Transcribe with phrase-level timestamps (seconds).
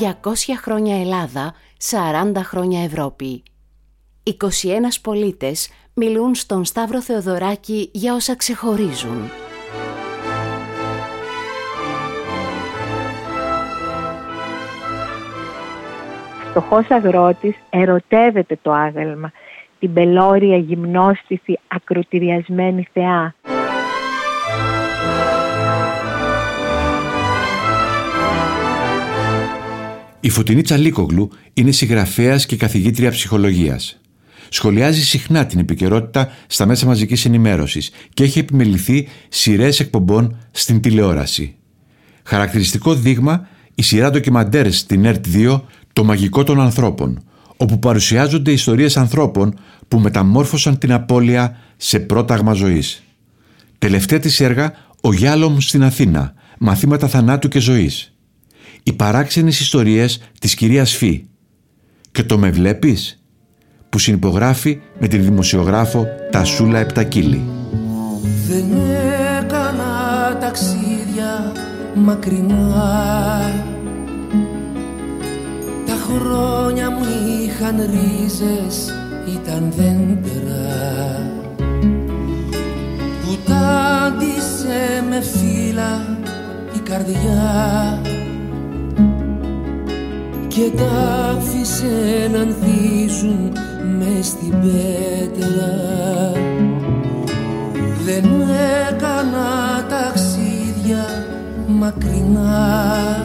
[0.00, 0.08] 200
[0.56, 1.54] χρόνια Ελλάδα,
[2.34, 3.42] 40 χρόνια Ευρώπη.
[4.22, 4.32] 21
[5.02, 9.30] πολίτες μιλούν στον Σταύρο Θεοδωράκη για όσα ξεχωρίζουν.
[16.50, 19.32] Φτωχός αγρότης ερωτεύεται το άγαλμα,
[19.78, 23.34] την πελώρια γυμνόστιθη ακροτηριασμένη θεά.
[30.26, 34.00] Η Φωτεινή Τσαλίκογλου είναι συγγραφέας και καθηγήτρια ψυχολογίας.
[34.48, 41.54] Σχολιάζει συχνά την επικαιρότητα στα μέσα μαζικής ενημέρωσης και έχει επιμεληθεί σειρές εκπομπών στην τηλεόραση.
[42.22, 45.60] Χαρακτηριστικό δείγμα η σειρά ντοκιμαντέρ στην ΕΡΤ2
[45.92, 47.22] «Το μαγικό των ανθρώπων»,
[47.56, 53.02] όπου παρουσιάζονται ιστορίες ανθρώπων που μεταμόρφωσαν την απώλεια σε πρόταγμα ζωής.
[53.78, 58.10] Τελευταία της έργα «Ο Γιάλομ στην Αθήνα», μαθήματα θανάτου και ζωής
[58.86, 61.26] οι παράξενες ιστορίες της κυρίας Φι
[62.12, 63.22] και το «Με βλέπεις»
[63.88, 67.42] που συνυπογράφει με την δημοσιογράφο Τασούλα Επτακύλη.
[68.48, 68.64] Δεν
[69.38, 71.52] έκανα ταξίδια
[71.94, 73.52] μακρινά.
[75.86, 77.04] Τα χρόνια μου
[77.44, 78.94] είχαν ρίζες,
[79.42, 81.30] ήταν δέντρα.
[83.22, 86.18] Που τάντισε με φύλλα
[86.76, 88.00] η καρδιά
[90.56, 93.52] και τα άφησε να ανθίζουν
[93.98, 95.72] μες στην πέτρα.
[98.04, 98.24] Δεν
[98.88, 101.04] έκανα ταξίδια
[101.66, 103.24] μακρινά.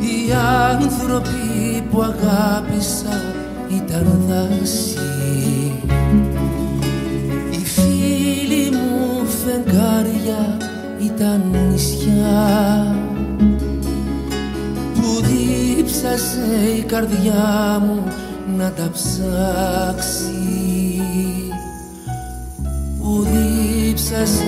[0.00, 0.32] Οι
[0.70, 3.22] άνθρωποι που αγάπησα
[3.70, 5.72] ήταν δάση
[7.50, 10.56] οι φίλοι μου φεγγάρια
[10.98, 12.94] ήταν νησιά
[15.94, 18.02] δίψασε η καρδιά μου
[18.56, 20.32] να τα ψάξει.
[23.00, 24.44] Που δίψασε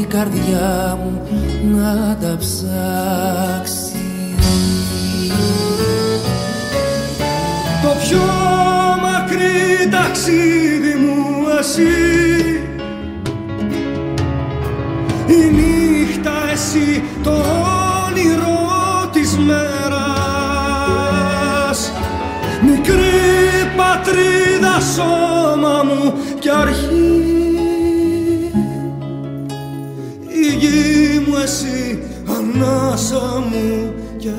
[0.00, 1.22] η καρδιά μου
[1.76, 3.92] να τα ψάξει.
[7.82, 8.24] Το πιο
[9.02, 12.13] μακρύ ταξίδι μου εσύ
[24.94, 27.22] σώμα μου και αρχή.
[30.44, 32.02] Η γη μου εσύ
[32.36, 34.30] ανάσα μου και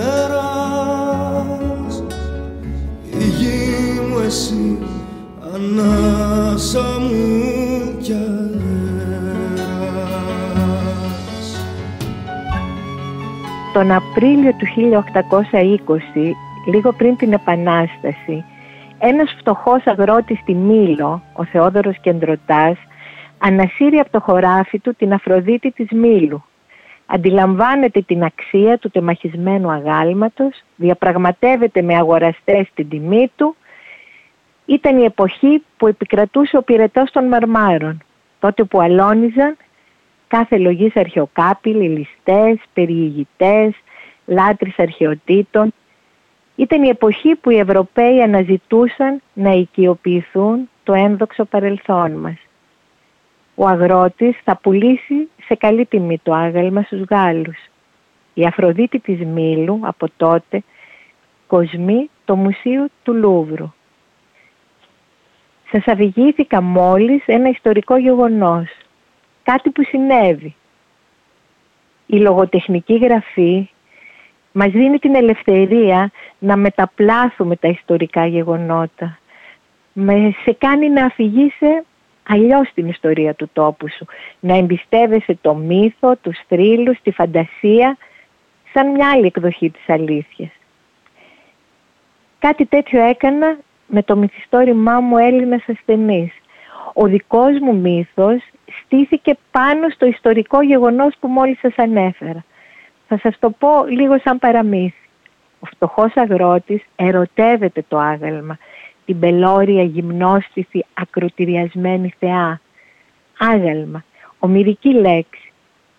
[0.00, 1.94] αέρας.
[3.18, 4.78] Η γη μου εσύ
[5.54, 7.20] ανάσα μου
[8.00, 8.46] και αέρας.
[13.72, 16.34] Τον Απρίλιο του 1820
[16.66, 18.44] λίγο πριν την Επανάσταση,
[19.04, 22.76] ένας φτωχός αγρότης στη Μήλο, ο Θεόδωρος Κεντρωτάς,
[23.38, 26.44] ανασύρει από το χωράφι του την Αφροδίτη της Μήλου.
[27.06, 33.56] Αντιλαμβάνεται την αξία του τεμαχισμένου αγάλματος, διαπραγματεύεται με αγοραστές την τιμή του.
[34.66, 38.02] Ήταν η εποχή που επικρατούσε ο πυρετός των μαρμάρων,
[38.38, 39.56] τότε που αλώνιζαν
[40.28, 43.74] κάθε λογής αρχαιοκάπηλοι, ληστές, περιηγητές,
[44.26, 45.72] λάτρεις αρχαιοτήτων,
[46.56, 52.36] ήταν η εποχή που οι Ευρωπαίοι αναζητούσαν να οικειοποιηθούν το ένδοξο παρελθόν μας.
[53.54, 57.58] Ο αγρότης θα πουλήσει σε καλή τιμή το άγαλμα στους Γάλλους.
[58.34, 60.62] Η Αφροδίτη της Μήλου από τότε
[61.46, 63.72] κοσμεί το Μουσείο του Λούβρου.
[65.70, 68.68] Σας αφηγήθηκα μόλις ένα ιστορικό γεγονός,
[69.42, 70.54] κάτι που συνέβη.
[72.06, 73.68] Η λογοτεχνική γραφή
[74.52, 76.10] μας δίνει την ελευθερία
[76.42, 79.18] να μεταπλάθουμε τα ιστορικά γεγονότα.
[79.92, 81.84] Με σε κάνει να αφηγείσαι
[82.28, 84.06] αλλιώς την ιστορία του τόπου σου.
[84.40, 87.96] Να εμπιστεύεσαι το μύθο, τους θρύλους, τη φαντασία,
[88.72, 90.50] σαν μια άλλη εκδοχή της αλήθειας.
[92.38, 93.56] Κάτι τέτοιο έκανα
[93.86, 96.32] με το μυθιστόρημά μου Έλληνας ασθενής.
[96.92, 98.42] Ο δικός μου μύθος
[98.84, 102.44] στήθηκε πάνω στο ιστορικό γεγονός που μόλις σας ανέφερα.
[103.08, 105.01] Θα σας το πω λίγο σαν παραμύθι.
[105.64, 108.58] Ο φτωχός αγρότης ερωτεύεται το άγαλμα,
[109.04, 112.60] την πελώρια γυμνόστιθη ακροτηριασμένη θεά.
[113.38, 114.04] Άγαλμα,
[114.38, 115.52] ομυρική λέξη,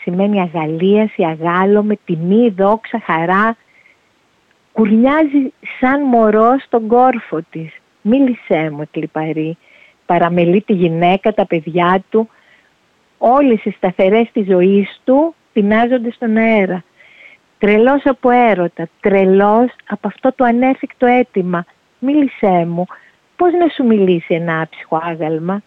[0.00, 3.56] σημαίνει αγαλίαση, αγάλο με τιμή, δόξα, χαρά.
[4.72, 7.72] Κουρνιάζει σαν μωρό στον κόρφο της.
[8.02, 9.56] Μίλησέ μου κλιπαρή,
[10.06, 12.28] παραμελεί τη γυναίκα, τα παιδιά του.
[13.18, 16.84] Όλες οι σταθερές της ζωής του πεινάζονται στον αέρα
[17.58, 21.64] τρελός από έρωτα, τρελός από αυτό το ανέφικτο αίτημα.
[21.98, 22.86] Μίλησέ μου,
[23.36, 25.62] πώς να σου μιλήσει ένα άψυχο άγαλμα;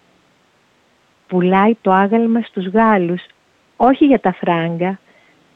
[1.27, 3.25] Πουλάει το άγαλμα στους Γάλλους,
[3.77, 4.99] όχι για τα φράγκα,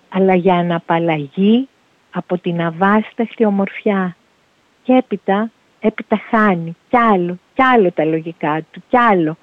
[0.09, 1.67] αλλά για αναπαλλαγή
[2.11, 4.15] από την αβάσταχτη ομορφιά.
[4.83, 9.37] Και έπειτα, έπειτα χάνει κι άλλο, κι άλλο τα λογικά του, κι άλλο.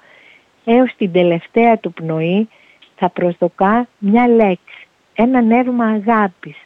[0.65, 2.49] Έως την τελευταία του πνοή
[2.95, 6.60] θα προσδοκά μια λέξη, ένα νεύμα αγάπης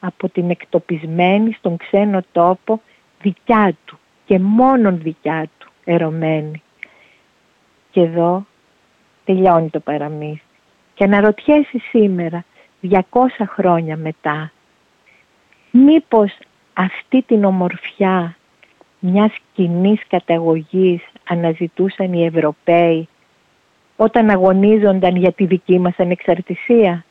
[0.00, 2.80] από την εκτοπισμένη στον ξένο τόπο
[3.22, 6.62] δικιά του και μόνον δικιά του ερωμένη.
[7.90, 8.46] Και εδώ
[9.24, 10.42] τελειώνει το παραμύθι.
[10.94, 12.44] Και αναρωτιέσαι σήμερα,
[12.80, 13.00] 200
[13.46, 14.52] χρόνια μετά,
[15.70, 16.38] μήπως
[16.72, 18.36] αυτή την ομορφιά
[19.00, 23.08] μιας κοινής καταγωγής αναζητούσαν οι Ευρωπαίοι
[23.96, 27.04] όταν αγωνίζονταν για τη δική μας ανεξαρτησία;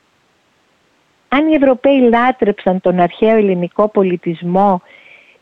[1.29, 4.81] Αν οι Ευρωπαίοι λάτρεψαν τον αρχαίο ελληνικό πολιτισμό,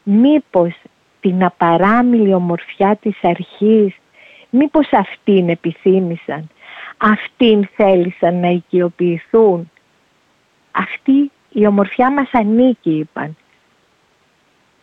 [0.03, 0.73] μήπως
[1.19, 3.95] την απαράμιλη ομορφιά της αρχής,
[4.49, 6.49] μήπως αυτήν επιθύμησαν,
[6.97, 9.71] αυτήν θέλησαν να οικειοποιηθούν.
[10.71, 13.37] Αυτή η ομορφιά μας ανήκει, είπαν.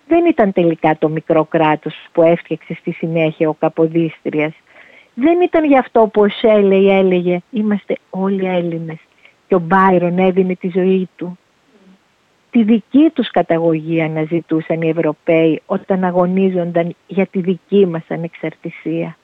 [0.09, 4.53] Δεν ήταν τελικά το μικρό κράτος που έφτιαξε στη συνέχεια ο Καποδίστριας.
[5.15, 8.99] Δεν ήταν γι' αυτό που ο Σέλεϊ έλεγε «Είμαστε όλοι Έλληνες»
[9.53, 11.39] και ο Μπάιρον έδινε τη ζωή του.
[12.51, 19.17] Τη δική τους καταγωγή αναζητούσαν οι Ευρωπαίοι όταν αγωνίζονταν για τη δική μας ανεξαρτησία.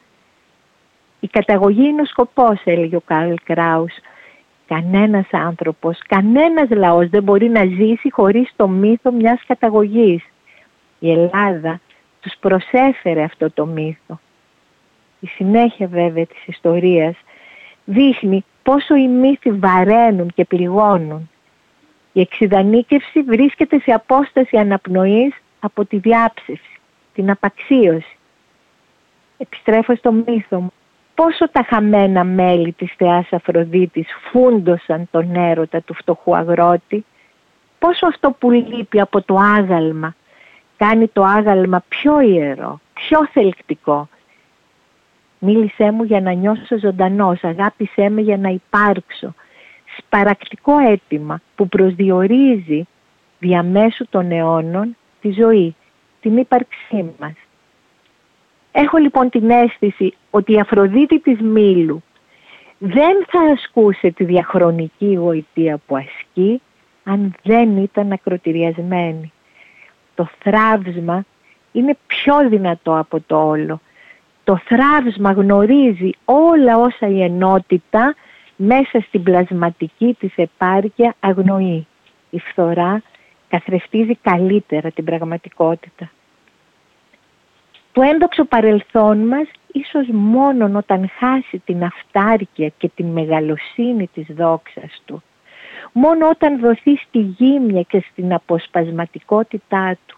[1.21, 3.93] Η καταγωγή είναι ο σκοπός, έλεγε ο Καρλ Κράους.
[4.67, 10.25] Κανένας άνθρωπος, κανένας λαός δεν μπορεί να ζήσει χωρίς το μύθο μιας καταγωγής.
[10.99, 11.81] Η Ελλάδα
[12.21, 14.21] τους προσέφερε αυτό το μύθο.
[15.21, 17.17] Η συνέχεια βέβαια της ιστορίας
[17.85, 21.31] δείχνει πόσο οι μύθοι βαραίνουν και πληγώνουν.
[22.13, 26.81] Η εξειδανίκευση βρίσκεται σε απόσταση αναπνοής από τη διάψευση,
[27.15, 28.17] την απαξίωση.
[29.39, 30.73] Επιστρέφω στο μύθο μου.
[31.15, 37.05] Πόσο τα χαμένα μέλη της θεάς Αφροδίτης φούντωσαν τον έρωτα του φτωχού αγρότη.
[37.79, 40.15] Πόσο αυτό που λείπει από το άγαλμα
[40.77, 44.09] κάνει το άγαλμα πιο ιερό, πιο θελκτικό,
[45.39, 49.35] Μίλησέ μου για να νιώσω ζωντανός, αγάπησέ με για να υπάρξω.
[49.99, 52.87] Σπαρακτικό αίτημα που προσδιορίζει
[53.39, 55.75] διαμέσου των αιώνων τη ζωή,
[56.21, 57.35] την ύπαρξή μας.
[58.73, 62.03] Έχω λοιπόν την αίσθηση ότι η Αφροδίτη της Μήλου
[62.79, 66.61] δεν θα ασκούσε τη διαχρονική γοητεία που ασκεί
[67.05, 69.33] αν δεν ήταν ακροτηριασμένη.
[70.15, 71.25] Το θράψμα
[71.73, 73.81] είναι πιο δυνατό από το όλο
[74.49, 78.15] το θράψμα γνωρίζει όλα όσα η ενότητα
[78.57, 81.87] μέσα στην πλασματική της επάρκεια αγνοεί.
[82.31, 83.03] Η φθορά
[83.49, 86.11] καθρεφτίζει καλύτερα την πραγματικότητα.
[87.93, 95.03] Το έντοξο παρελθόν μας ίσως μόνον όταν χάσει την αυτάρκεια και την μεγαλοσύνη της δόξας
[95.05, 95.23] του,
[95.93, 100.18] μόνο όταν δοθεί στη γύμνια και στην αποσπασματικότητά του,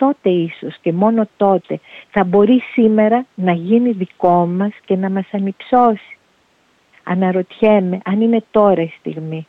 [0.00, 1.80] τότε ίσως και μόνο τότε
[2.10, 6.16] θα μπορεί σήμερα να γίνει δικό μας και να μας ανυψώσει.
[7.04, 9.46] Αναρωτιέμαι αν είναι τώρα η στιγμή,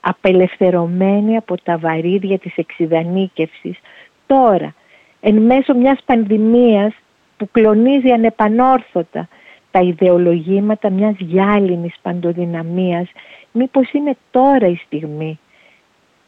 [0.00, 3.78] απελευθερωμένη από τα βαρύδια της εξειδανίκευσης,
[4.26, 4.74] τώρα,
[5.20, 6.94] εν μέσω μιας πανδημίας
[7.36, 9.28] που κλονίζει ανεπανόρθωτα
[9.70, 13.08] τα ιδεολογήματα μιας γυάλινης παντοδυναμίας,
[13.52, 15.38] μήπως είναι τώρα η στιγμή.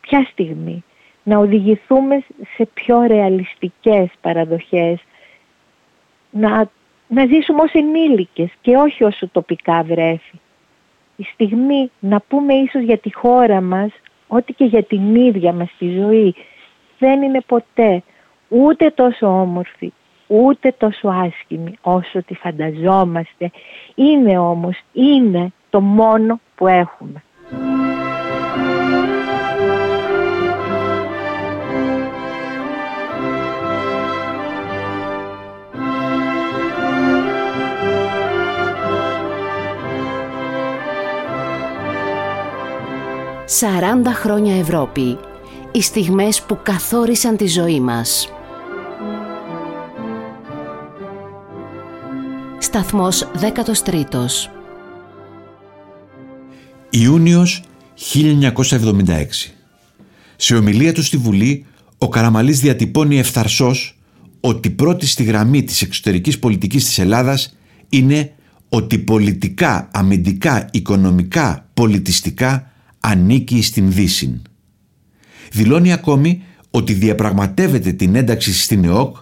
[0.00, 0.84] Ποια στιγμή,
[1.24, 2.22] να οδηγηθούμε
[2.56, 4.98] σε πιο ρεαλιστικές παραδοχές,
[6.30, 6.70] να,
[7.08, 10.38] να ζήσουμε ως ενήλικες και όχι όσο τοπικά βρέφη.
[11.16, 13.90] Η στιγμή να πούμε ίσως για τη χώρα μας,
[14.28, 16.34] ό,τι και για την ίδια μας τη ζωή,
[16.98, 18.02] δεν είναι ποτέ
[18.48, 19.92] ούτε τόσο όμορφη,
[20.26, 23.50] ούτε τόσο άσχημη όσο τη φανταζόμαστε.
[23.94, 27.22] Είναι όμως, είναι το μόνο που έχουμε.
[43.48, 45.18] 40 χρόνια Ευρώπη.
[45.72, 48.28] Οι στιγμές που καθόρισαν τη ζωή μας.
[52.58, 54.04] Σταθμός 13
[56.90, 57.62] Ιούνιος
[58.14, 59.54] 1976
[60.36, 61.66] Σε ομιλία του στη Βουλή,
[61.98, 63.98] ο Καραμαλής διατυπώνει ευθαρσός
[64.40, 67.56] ότι πρώτη στη γραμμή της εξωτερικής πολιτικής της Ελλάδας
[67.88, 68.32] είναι
[68.68, 72.68] ότι πολιτικά, αμυντικά, οικονομικά, πολιτιστικά
[73.04, 74.42] ανήκει στην Δύση.
[75.52, 79.16] Δηλώνει ακόμη ότι διαπραγματεύεται την ένταξη στην ΕΟΚ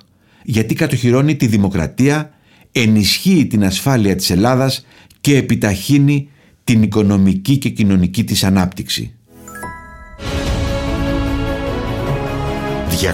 [0.45, 2.35] γιατί κατοχυρώνει τη δημοκρατία,
[2.73, 4.87] ενισχύει την ασφάλεια της Ελλάδας
[5.21, 6.29] και επιταχύνει
[6.65, 9.15] την οικονομική και κοινωνική της ανάπτυξη.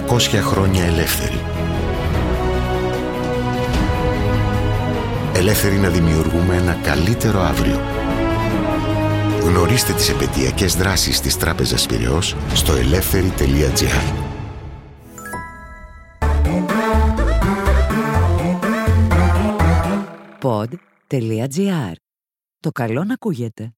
[0.09, 1.39] 200 χρόνια ελεύθερη.
[5.35, 7.79] Ελεύθερη να δημιουργούμε ένα καλύτερο αύριο.
[9.41, 14.27] Γνωρίστε τις επαιτειακές δράσεις της Τράπεζας Πυραιός στο ελεύθερη.gr
[20.41, 21.93] Pod.gr.
[22.59, 23.73] Το καλό να ακούγεται.